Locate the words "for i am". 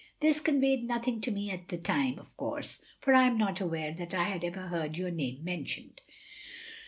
2.97-3.37